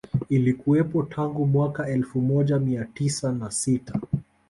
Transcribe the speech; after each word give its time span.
Ilikuwepo 0.29 1.03
tangu 1.03 1.47
mwaka 1.47 1.87
elfu 1.89 2.21
moja 2.21 2.59
mia 2.59 2.85
tisa 2.85 3.31
na 3.31 3.51
sita 3.51 3.99